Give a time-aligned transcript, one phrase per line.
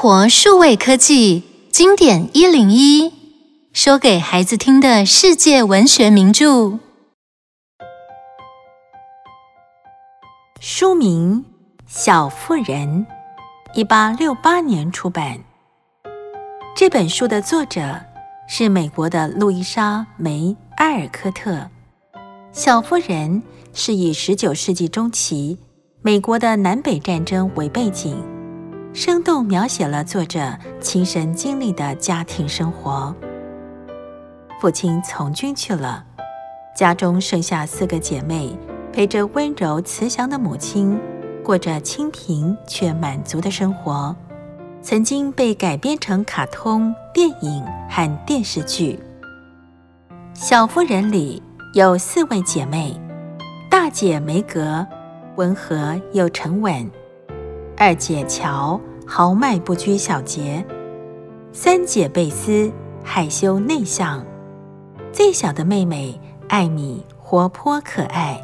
[0.00, 1.42] 活数位科技
[1.72, 3.12] 经典一零一，
[3.72, 6.78] 说给孩子听的世界文学名著。
[10.60, 11.44] 书名
[11.88, 12.64] 《小妇人》，
[13.74, 15.36] 一八六八年出版。
[16.76, 18.00] 这本书的作者
[18.48, 20.42] 是美国的路易莎·梅·
[20.76, 21.50] 埃尔科特。
[22.52, 23.42] 《小妇人》
[23.74, 25.58] 是以十九世纪中期
[26.02, 28.16] 美国的南北战争为背景，
[28.98, 33.14] 生动描写了作者亲身经历的家庭生活。
[34.60, 36.04] 父亲从军去了，
[36.76, 38.58] 家中剩下四个姐妹，
[38.92, 40.98] 陪着温柔慈祥的母亲，
[41.44, 44.16] 过着清贫却满足的生活。
[44.82, 48.98] 曾经被改编成卡通、电影和电视剧。
[50.34, 51.40] 小妇人里
[51.72, 53.00] 有四位姐妹：
[53.70, 54.84] 大姐梅格
[55.36, 56.84] 温和又沉稳；
[57.76, 58.80] 二姐乔
[59.10, 60.62] 豪迈不拘小节；
[61.50, 62.70] 三姐贝斯
[63.02, 64.22] 害羞内向；
[65.10, 68.38] 最小的妹妹艾米活泼可爱。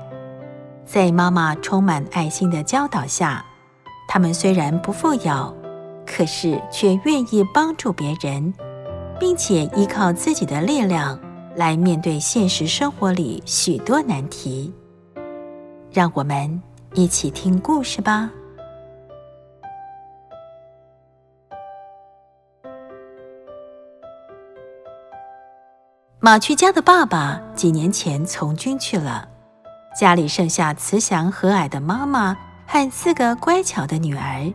[0.87, 3.45] 在妈妈充满爱心的教导下，
[4.09, 5.55] 他们虽然不富有。
[6.07, 8.53] 可是却愿意帮助别人，
[9.19, 11.19] 并且依靠自己的力量
[11.57, 14.73] 来面对现实生活里许多难题。
[15.91, 18.31] 让我们一起听故事吧。
[26.25, 29.29] 马曲家的爸爸几年前从军去了，
[29.95, 32.35] 家里剩下慈祥和蔼的妈妈
[32.67, 34.51] 和四个乖巧的女儿。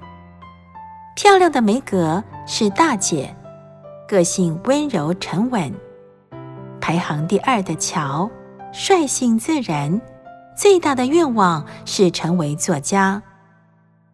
[1.16, 3.36] 漂亮的梅格是大姐，
[4.08, 5.72] 个性温柔沉稳。
[6.81, 8.28] 排行第二的乔，
[8.72, 10.02] 率性自然，
[10.58, 13.22] 最大的愿望是成为作家。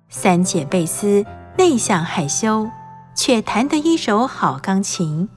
[0.09, 1.25] 三姐贝丝
[1.57, 2.67] 内向害羞，
[3.15, 5.29] 却弹得一手好钢琴。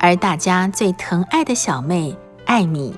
[0.00, 2.16] 而大家最疼爱的小妹
[2.46, 2.96] 艾米，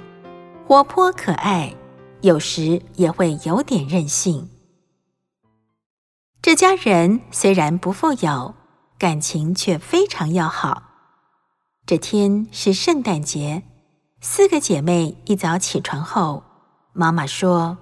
[0.67, 1.75] 活泼可爱，
[2.21, 4.49] 有时也会有点任性。
[6.41, 8.55] 这家人虽然不富有，
[8.99, 10.85] 感情却非常要好。
[11.85, 13.65] 这天是圣诞节，
[14.21, 16.45] 四个姐妹一早起床后，
[16.93, 17.79] 妈妈说：“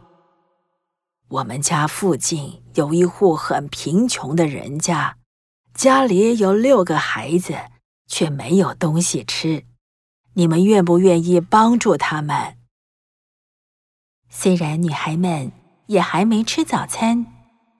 [1.28, 5.16] 我们家附近有一户很贫穷的人家，
[5.74, 7.54] 家里有六个孩子，
[8.10, 9.64] 却没有东西吃。
[10.34, 12.58] 你们愿不愿意帮助他们？”
[14.28, 15.50] 虽然女孩们
[15.86, 17.24] 也还没吃早餐。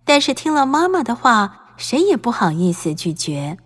[0.02, 3.58] 但是听了妈妈的话，谁也不好意思拒绝。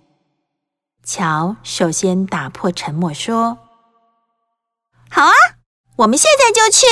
[1.03, 3.57] 乔首先打破沉默说
[5.09, 5.33] ：“好啊，
[5.97, 6.87] 我们现在就去。”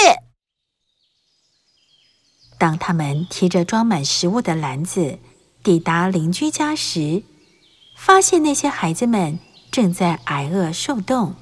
[2.56, 5.19] 当他们提着装满食物的篮子
[5.62, 7.22] 抵达邻居家时，
[7.94, 9.39] 发现那些孩子们
[9.72, 11.34] 正在挨饿受冻。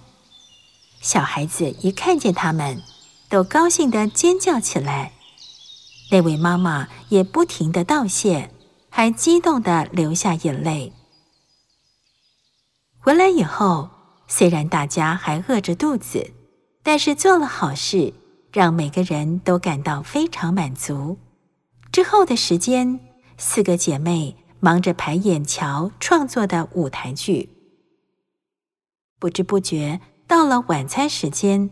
[1.02, 2.80] 小孩子一看见他们，
[3.28, 5.12] 都高兴地尖叫起来。
[6.12, 8.50] 那位妈妈也不停地道谢，
[8.88, 10.92] 还激动地流下眼泪。
[13.00, 13.91] 回来以后，
[14.28, 16.32] 虽然大家还饿着肚子，
[16.82, 18.12] 但是做了好事，
[18.52, 21.18] 让每个人都感到非常满足。
[21.91, 23.00] 之后的时间，
[23.38, 27.48] 四个姐妹忙着排演乔创作的舞台剧。
[29.20, 31.70] 不知不觉到了晚餐时间，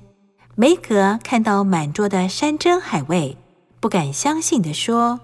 [0.55, 3.37] 梅格看到满桌的山珍海味。
[3.81, 5.21] 不敢相信地说：“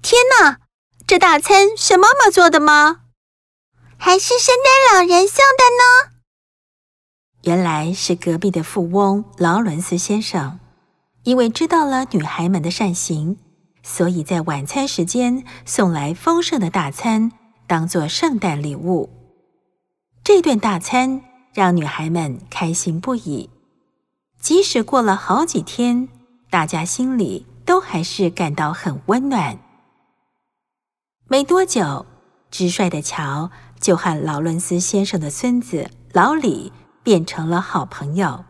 [0.00, 0.58] 天哪，
[1.06, 3.00] 这大餐是妈妈做的吗？
[3.96, 6.12] 还是圣诞老人送的呢？”
[7.42, 10.60] 原来是隔壁的富翁劳伦斯先生，
[11.24, 13.38] 因为知道了女孩们的善行，
[13.82, 17.32] 所以在晚餐时间送来丰盛的大餐，
[17.66, 19.17] 当做圣诞礼物。
[20.28, 21.22] 这顿大餐
[21.54, 23.48] 让女孩们开心不已，
[24.38, 26.06] 即使过了好几天。
[26.50, 29.58] 大家心里都还是感到很温暖。
[31.28, 32.04] 没多久，
[32.50, 38.44] 直率的乔就和劳伦斯先生的孙子老李变成了好朋友，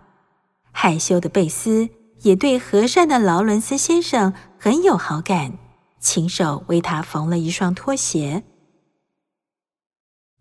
[0.72, 1.88] 害羞的贝斯
[2.22, 5.52] 也对和善的劳伦斯先生很有好感，
[6.00, 8.42] 亲手为他缝了一双拖鞋。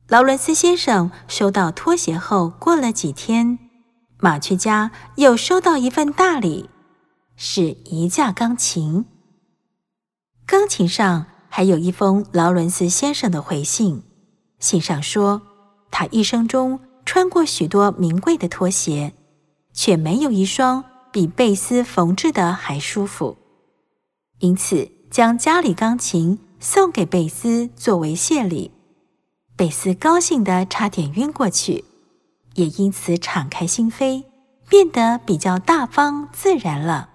[0.07, 3.59] 劳伦斯先生收到拖鞋后，过了几天，
[4.19, 6.69] 马曲家又收到一份大礼。
[7.35, 9.05] 是一架钢琴，
[10.45, 14.01] 钢琴上还有一封劳伦斯先生的回信。
[14.59, 15.41] 信上说，
[15.91, 19.13] 他一生中穿过许多名贵的拖鞋，
[19.73, 23.37] 却没有一双比贝斯缝制的还舒服，
[24.39, 28.71] 因此将家里钢琴送给贝斯作为谢礼，
[29.57, 31.83] 贝斯高兴得差点晕过去，
[32.53, 34.23] 也因此敞开心扉，
[34.69, 37.09] 变得比较大方自然了。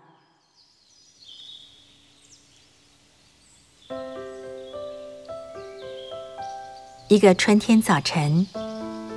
[7.06, 8.44] 一个春天早晨，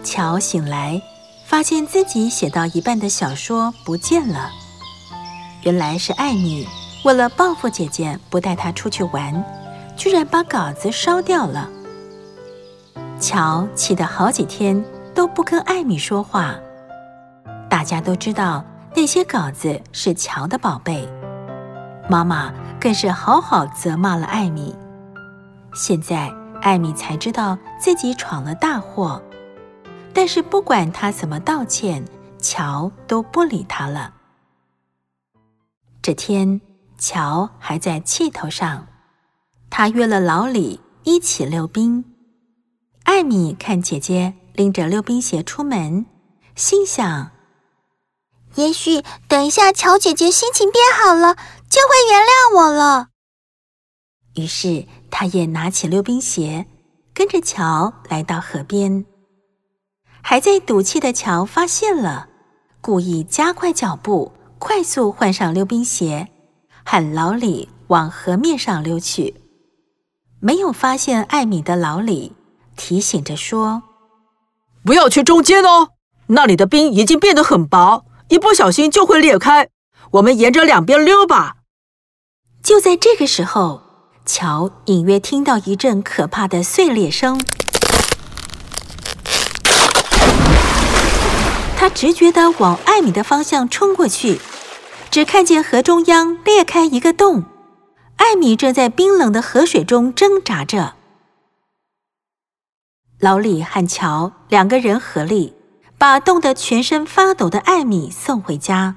[0.03, 1.01] 乔醒来，
[1.47, 4.51] 发现自己写到一半的小说不见了。
[5.63, 6.67] 原来是艾米
[7.03, 9.43] 为了报复姐姐不带她出去玩，
[9.97, 11.71] 居然把稿子烧掉了。
[13.19, 14.83] 乔气得好几天
[15.13, 16.55] 都不跟艾米说话。
[17.69, 18.63] 大家都知道
[18.95, 21.07] 那些稿子是乔的宝贝，
[22.09, 24.75] 妈妈更是好好责骂了艾米。
[25.73, 26.33] 现在。
[26.61, 29.21] 艾米才知道自己闯了大祸，
[30.15, 32.03] 但是不管她怎么道歉，
[32.39, 34.11] 乔都不理她了。
[36.01, 36.59] 这天，
[36.97, 38.87] 乔还在气头上，
[39.69, 42.03] 他约了老李一起溜冰。
[43.15, 46.05] 艾米看姐姐拎着溜冰鞋出门，
[46.53, 47.31] 心想：
[48.55, 51.35] 也许等一下乔姐姐心情变好了，
[51.69, 53.07] 就会原谅我了。
[54.35, 54.85] 于是。
[55.09, 56.65] 他也拿起溜冰鞋，
[57.13, 59.05] 跟着乔来到河边。
[60.21, 62.27] 还在赌气的乔发现了，
[62.81, 66.27] 故意加快脚步，快速换上溜冰鞋，
[66.83, 69.35] 喊老李往河面上溜去。
[70.41, 72.33] 没有发现艾米的老李
[72.75, 73.83] 提醒着说
[74.85, 75.89] ：“不要去中间哦，
[76.27, 79.69] 那里的冰已经变得很薄，一不小心就会裂开。
[80.11, 81.55] 我们沿着两边溜吧。”
[82.63, 83.81] 就在这个时候。
[84.27, 87.39] 乔隐约听到一阵可怕的碎裂声，
[91.77, 94.41] 他直觉地往艾米的方向冲过去，
[95.11, 97.43] 只看见河中央裂开一个洞，
[98.15, 100.95] 艾米正在冰冷的河水中挣扎着。
[103.19, 105.55] 老李和乔两个人合力，
[105.97, 108.95] 把冻得全身发抖的艾米送回家。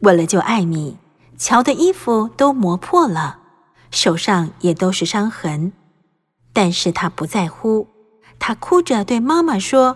[0.00, 0.98] 为了救艾米，
[1.38, 3.38] 乔的衣服都磨破了。
[3.90, 5.72] 手上也都是伤痕，
[6.52, 7.88] 但是他不在乎。
[8.38, 9.94] 他哭着对妈妈说：“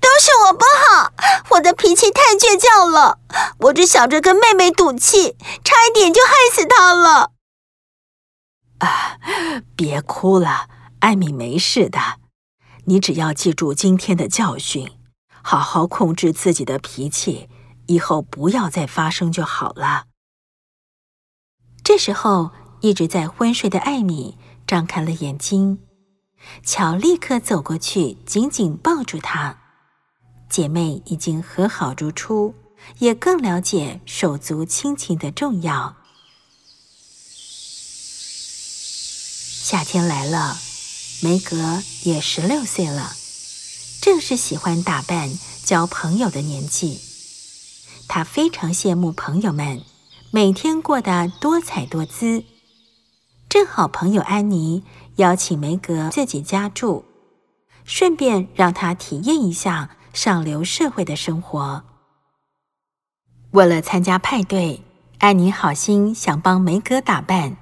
[0.00, 1.12] 都是我不好，
[1.50, 3.18] 我的脾气太倔强了。
[3.58, 7.32] 我只想着跟妹妹赌气，差一点就害死她了。”
[8.78, 9.18] 啊，
[9.76, 10.68] 别哭了，
[11.00, 11.98] 艾米没事的。
[12.86, 14.88] 你只要记住今天的教训，
[15.42, 17.48] 好好控制自己的脾气，
[17.86, 20.04] 以后不要再发生就好了。
[21.82, 22.50] 这时候，
[22.80, 25.78] 一直在昏睡的艾米张开了眼睛，
[26.62, 29.58] 乔立刻走过去，紧紧抱住她。
[30.48, 32.54] 姐妹已经和好如初，
[32.98, 35.96] 也更了解手足亲情的重要。
[39.68, 40.56] 夏天来了，
[41.22, 43.12] 梅格也十六岁了，
[44.02, 45.30] 正是喜欢打扮、
[45.64, 47.00] 交朋友的年纪。
[48.06, 49.82] 她非常羡慕朋友们。
[50.30, 52.44] 每天过得多彩多姿，
[53.48, 54.82] 正好朋友安妮
[55.16, 57.06] 邀请梅格自己家住，
[57.84, 61.84] 顺便让她体验一下上流社会的生活。
[63.52, 64.82] 为了参加派对，
[65.18, 67.56] 安妮好心想帮梅格打扮，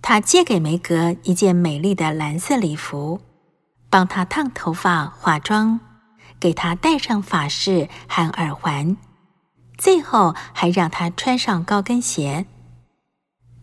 [0.00, 3.20] 她借给梅格一件美丽的蓝色礼服，
[3.90, 5.80] 帮她烫头发、化妆，
[6.40, 8.96] 给她戴上发饰和耳环。
[9.76, 12.46] 最后还让她穿上高跟鞋。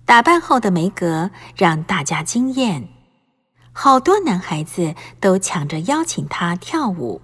[0.06, 2.88] 打扮后的梅格让大家惊艳，
[3.72, 7.22] 好多男孩子都抢着邀请她跳舞。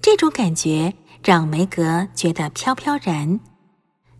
[0.00, 3.40] 这种感觉让梅格觉得飘飘然。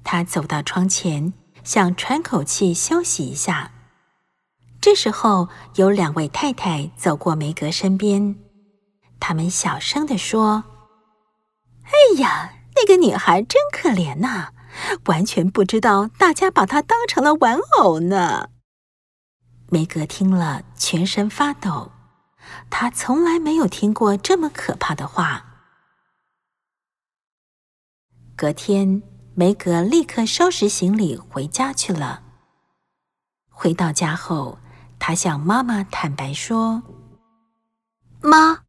[0.02, 1.32] 她走到窗前，
[1.68, 3.72] 想喘口气休息一下。
[4.80, 8.37] 这时候，有两位太太走过梅格身边，
[9.20, 10.64] 她们小声地说
[11.84, 14.54] ：“哎呀！”那个女孩真可怜呐，
[15.08, 18.48] 完全不知道大家把她当成了玩偶呢。
[19.68, 21.92] 梅格听了，全身发抖，
[22.70, 25.44] 她从来没有听过这么可怕的话。
[28.34, 29.02] 隔天，
[29.38, 32.23] 梅格立刻收拾行李回家去了。
[33.49, 34.59] 回到家后，
[34.99, 36.83] 她向妈妈坦白说
[38.21, 38.62] ：“妈。”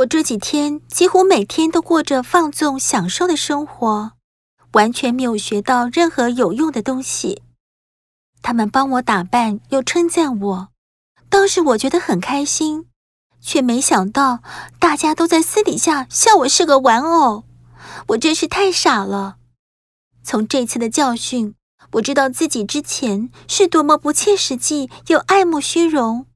[0.00, 4.12] 我这几天几乎每天都过着放纵享受的生活，
[4.72, 7.40] 完全没有学到任何有用的东西。
[8.42, 10.68] 他们帮我打扮，又称赞我，
[11.30, 12.88] 当时我觉得很开心，
[13.40, 14.40] 却没想到
[14.78, 17.44] 大家都在私底下笑我是个玩偶。
[18.08, 19.38] 我真是太傻了。
[20.24, 21.54] 从这次的教训，
[21.92, 26.26] 我知道自己之前是多么不切实际又爱慕虚荣。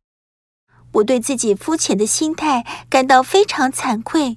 [0.92, 4.36] 我对自己肤浅的心态感到非常惭愧。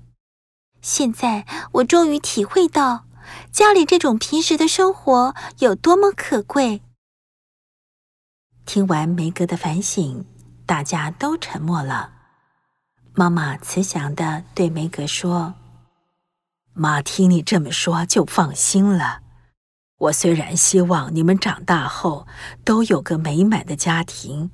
[0.81, 3.05] 现在我终于体会到
[3.51, 6.81] 家里这种平时的生活有多么可贵。
[8.65, 10.25] 听完梅格的反省，
[10.65, 12.13] 大家都沉默了。
[13.13, 15.55] 妈妈慈祥地对梅格说
[16.73, 19.21] ：“妈听你这么说就放心了。
[20.01, 22.27] 我虽然希望你们长大后
[22.63, 24.51] 都有个美满的家庭。”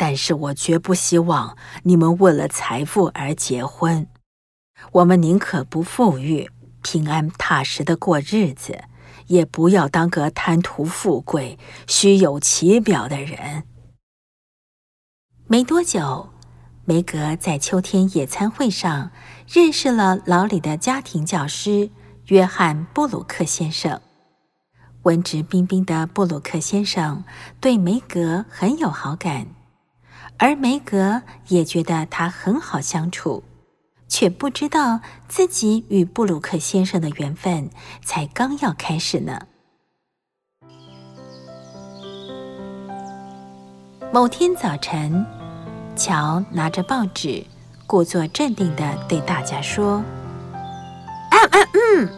[0.00, 4.06] 但是我绝不希望你们为了财富而结婚。
[4.92, 8.84] 我们宁可不富裕，平安踏实的过日子，
[9.26, 13.64] 也不要当个贪图富贵、虚有其表的人。
[15.46, 16.30] 没多久，
[16.86, 19.10] 梅格在秋天野餐会上
[19.46, 21.90] 认识了老李的家庭教师
[22.28, 24.00] 约翰·布鲁克先生。
[25.02, 27.24] 文质彬彬的布鲁克先生
[27.60, 29.46] 对梅格很有好感。
[30.36, 33.44] 而梅格也觉得他很好相处，
[34.08, 37.68] 却不知道自己与布鲁克先生的缘分
[38.02, 39.40] 才刚要开始呢。
[44.12, 45.24] 某天早晨，
[45.94, 47.44] 乔拿着报纸，
[47.86, 50.02] 故作镇定地对大家说
[51.30, 52.08] ：“嗯嗯嗯，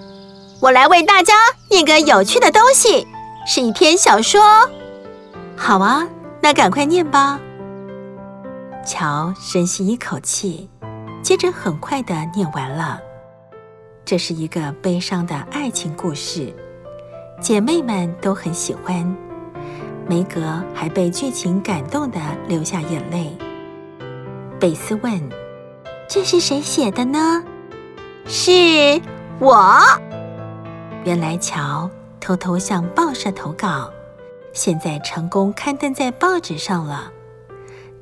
[0.63, 1.35] 我来为大家
[1.69, 3.05] 念个有趣的东西，
[3.45, 4.41] 是一篇小说。
[5.59, 6.07] ”“好啊，
[6.41, 7.41] 那赶快念吧。”
[8.87, 10.71] 乔深吸一口气，
[11.21, 13.01] 接着很快地念完了。
[14.05, 16.55] 这是一个悲伤的爱情故事，
[17.41, 19.17] 姐妹们都很喜欢。
[20.07, 23.37] 梅格还被剧情感动的流下眼泪。
[24.61, 25.29] 贝斯问
[26.09, 27.43] ：“这是谁写的呢
[28.29, 29.03] ？”“是
[29.41, 29.77] 我。”
[31.05, 31.91] 原来乔
[32.21, 33.91] 偷偷向报社投稿，
[34.53, 37.11] 现在成功刊登在报纸上了。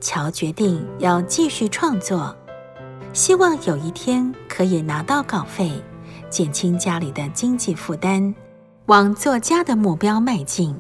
[0.01, 2.37] 乔决定要继续创作，
[3.15, 5.83] 希望有一天可以拿到稿费，
[6.29, 8.35] 减轻家里的经济负担，
[8.87, 10.79] 往作家的目标迈进。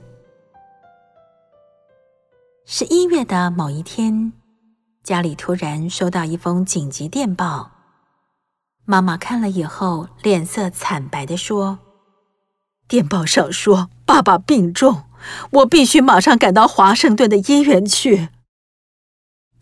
[2.66, 4.34] 十一月的某一天，
[5.02, 7.70] 家里突然收到一封紧急电报。
[8.84, 11.78] 妈妈看了以后，脸色惨白地说
[12.90, 15.04] ：“电报上说爸爸病重，
[15.52, 18.30] 我必须马上赶到华盛顿的医院去。”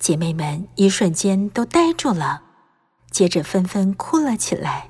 [0.01, 2.41] 姐妹们一瞬间都呆住了，
[3.11, 4.89] 接着纷纷哭了起来。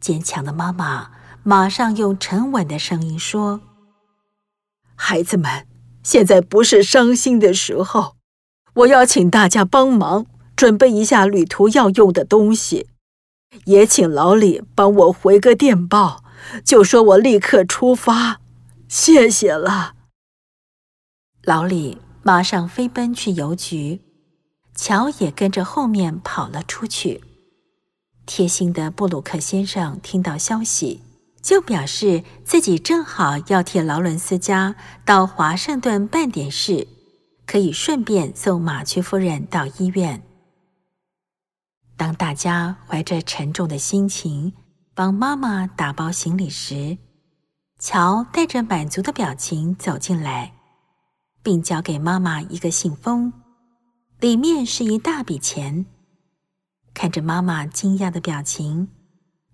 [0.00, 1.12] 坚强的妈妈
[1.44, 3.60] 马上用沉稳的声音说
[4.96, 5.64] ：“孩子们，
[6.02, 8.16] 现在不是伤心的时候，
[8.74, 10.26] 我要请大家帮忙
[10.56, 12.88] 准备一下旅途要用的东西，
[13.66, 16.24] 也请老李帮我回个电报，
[16.64, 18.40] 就说我立刻出发。
[18.88, 19.94] 谢谢了。”
[21.44, 22.00] 老李。
[22.20, 24.02] 马上飞奔去邮局，
[24.74, 27.22] 乔也跟着后面跑了出去。
[28.26, 31.00] 贴心的布鲁克先生听到消息，
[31.40, 34.76] 就表示自己正好要替劳伦斯家
[35.06, 36.86] 到华盛顿办点事，
[37.46, 40.22] 可以顺便送马屈夫人到医院。
[41.96, 44.52] 当大家怀着沉重的心情
[44.98, 46.98] 帮妈妈打包行李时，
[47.78, 50.52] 乔带着满足的表情走进来。
[51.40, 53.32] 并交给妈妈一个信封，
[54.18, 55.86] 里面是一大笔钱。
[56.92, 58.88] 看着妈妈惊讶的表情，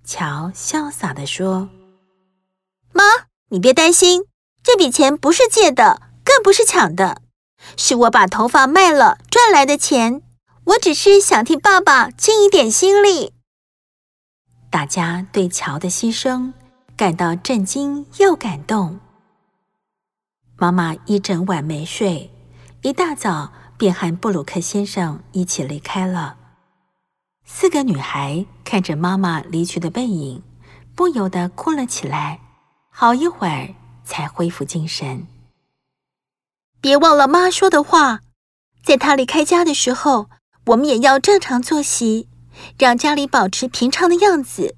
[0.02, 1.68] 乔潇洒地说
[2.94, 3.04] ：“妈，
[3.50, 4.22] 你别担心，
[4.62, 7.20] 这笔钱不是借的，更不是抢的，
[7.76, 10.22] 是我把头发卖了赚来的钱。
[10.64, 13.33] 我只是想替爸爸尽一点心力。”
[14.75, 16.52] 大家对乔的牺牲
[16.97, 18.99] 感到震惊又感动。
[20.57, 22.28] 妈妈一整晚没睡，
[22.83, 26.37] 一大早便和布鲁克先生一起离开了。
[27.45, 30.43] 四个女孩看着妈妈离去的背影，
[30.97, 32.40] 不由得哭了起来。
[32.90, 33.73] 好一会儿
[34.04, 35.28] 才恢复精神。
[36.81, 38.23] 别忘了妈说的话，
[38.83, 40.28] 在她离开家的时候，
[40.66, 42.28] 我们也要正常作息，
[42.78, 44.76] 让家里保持平常的样子。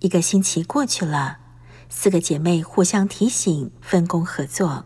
[0.00, 1.38] 一个星期过去了。
[1.88, 4.84] 四个姐妹互相提醒，分工合作。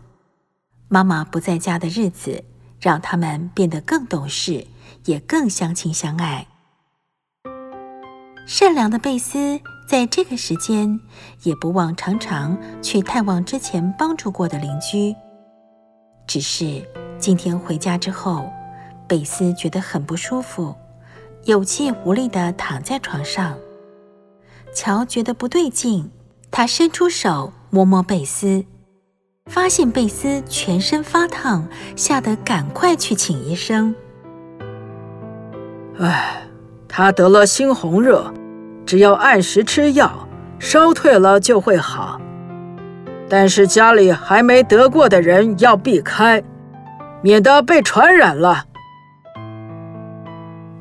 [0.87, 2.43] 妈妈不在家的日子，
[2.79, 4.67] 让她们变得更懂事，
[5.05, 6.47] 也更相亲相爱。
[8.45, 10.99] 善良的贝斯在这个时间
[11.41, 15.15] 也不忘常常去探望之前帮助过的邻居。
[16.27, 18.47] 只是今天回家之后，
[19.07, 20.75] 贝斯觉得很不舒服，
[21.45, 23.55] 有气无力地躺在床上。
[24.73, 26.09] 乔觉得不对劲。
[26.53, 28.65] 他伸出手摸摸贝斯，
[29.45, 33.95] 发现贝斯全身发烫，吓得赶快去请医生。
[35.97, 36.41] 唉，
[36.89, 38.33] 他得了猩红热，
[38.85, 40.27] 只要按时吃药，
[40.59, 42.19] 烧退了就会好。
[43.29, 46.43] 但是家里还没得过的人要避开，
[47.21, 48.65] 免得被传染了。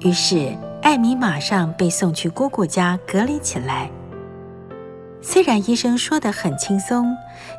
[0.00, 3.90] 于是艾米马上被送去姑姑家隔离起来。
[5.20, 7.14] 虽然医生说得很轻松，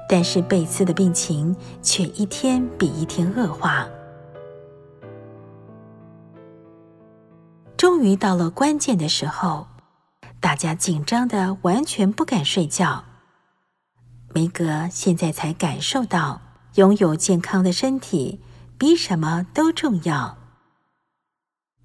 [0.10, 3.88] 但是贝丝的病情却一天比一天恶化。
[7.77, 9.67] 终于到了关键的时候，
[10.39, 13.03] 大家紧张的完全不敢睡觉。
[14.33, 16.41] 梅格现在才感受到，
[16.75, 18.39] 拥有健康的身体
[18.79, 20.40] 比什么都重要。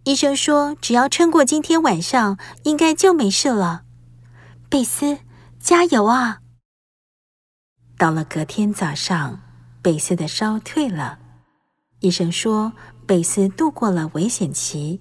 [0.06, 3.82] 医生说，只要撑过今天晚上，应该就没事了。
[4.70, 5.18] 贝斯。
[5.58, 6.38] 加油啊！
[7.98, 9.40] 到了隔天早上，
[9.82, 11.18] 贝斯的烧退了。
[11.98, 12.72] 医生说，
[13.04, 15.00] 贝斯度过了危险期，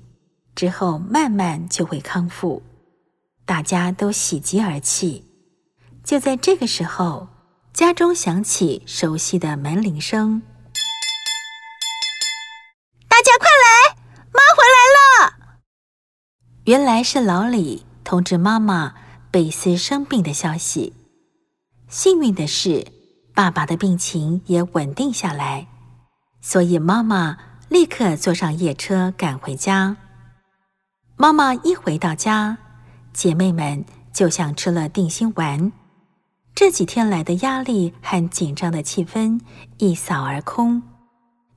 [0.56, 2.64] 之后慢慢就会康复。
[3.46, 5.24] 大家都喜极而泣。
[6.04, 7.28] 就在这个时候，
[7.72, 10.42] 家中响起熟悉的门铃声
[13.08, 13.85] ：“大家快来，！”
[16.66, 18.94] 原来是老李通知妈妈。
[19.30, 20.94] 贝斯生病的消息。
[21.90, 22.88] 幸运的是，
[23.34, 25.68] 爸爸的病情也稳定下来，
[26.42, 29.98] 所以妈妈立刻坐上夜车赶回家。
[31.18, 32.58] 妈妈一回到家，
[33.12, 35.74] 姐妹们就像吃了定心丸，
[36.56, 39.42] 这几天来的压力和紧张的气氛
[39.80, 40.82] 一扫而空，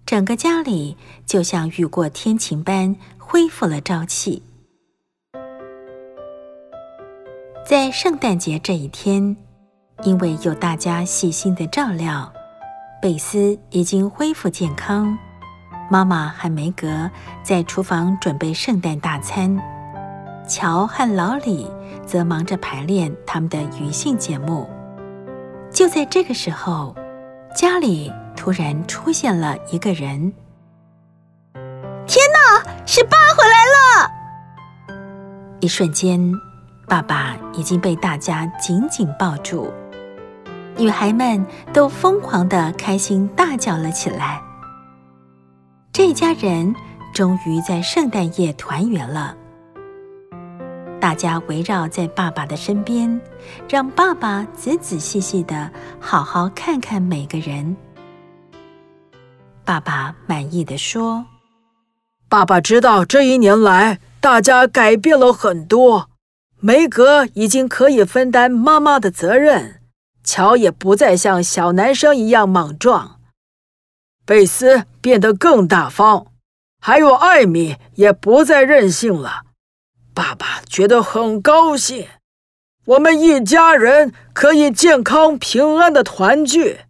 [0.05, 4.43] 整个家里就像雨过天晴般恢复了朝气。
[7.69, 9.37] 在圣诞节这一天，
[10.03, 12.33] 因为有大家细心的照料，
[13.03, 15.14] 贝斯已经恢复健康。
[15.90, 17.11] 妈妈和梅格
[17.42, 19.55] 在厨房准备圣诞大餐，
[20.49, 21.71] 乔和老李
[22.07, 24.66] 则忙着排练他们的余兴节目。
[25.71, 26.97] 就在这个时候，
[27.55, 30.33] 家里突然出现了一个人。
[32.07, 34.97] 天哪，是爸回来了！
[35.61, 36.33] 一瞬间。
[36.88, 39.70] 爸爸已经被大家紧紧抱住，
[40.79, 44.42] 女孩们都疯狂的开心大叫了起来。
[45.92, 46.74] 这家人
[47.12, 49.37] 终于在圣诞夜团圆了。
[50.98, 53.20] 大家围绕在爸爸的身边，
[53.68, 55.70] 让爸爸仔仔细细的
[56.01, 57.77] 好好看看每个人。
[59.62, 61.27] 爸爸满意的说
[62.31, 66.09] ：“爸爸知道这一年来大家改变了很多。”
[66.61, 69.81] 梅格已经可以分担妈妈的责任，
[70.25, 73.21] 乔也不再像小男生一样莽撞，
[74.27, 76.27] 贝斯变得更大方，
[76.81, 79.44] 还有艾米也不再任性了。
[80.12, 82.09] 爸爸觉得很高兴，
[82.87, 86.81] 我们一家人可以健康平安的团聚，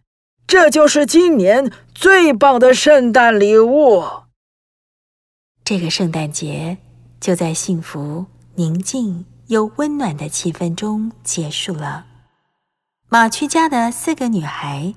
[0.46, 4.02] 这就是今年最棒的圣诞礼物。
[5.62, 6.78] 这个圣诞节
[7.20, 9.26] 就在幸福宁静。
[9.48, 12.04] 有温暖的气氛中结束了。
[13.08, 14.94] 马区家的四个女孩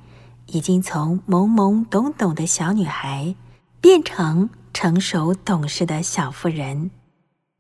[0.47, 3.33] 已经从懵懵懂懂的小女孩
[3.79, 6.91] 变成成熟懂事的小妇人。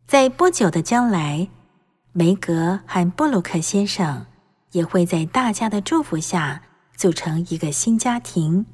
[0.05, 1.47] 在不久的将来，
[2.11, 4.25] 梅格和布鲁克先生
[4.73, 6.61] 也会在大家的祝福下
[6.97, 8.65] 组成一个新家庭，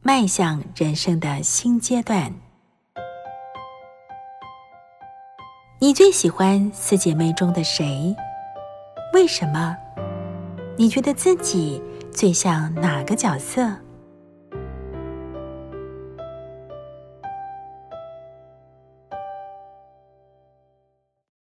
[0.00, 2.32] 迈向人生的新阶段。
[5.78, 8.16] 你最喜欢四姐妹中的谁？
[9.12, 9.76] 为什么？
[10.78, 13.70] 你觉得自己最像哪个角色？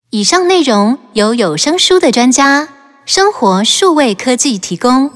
[0.10, 2.67] 以上内容由有声书的专家
[3.06, 5.10] 生活数位科技提供。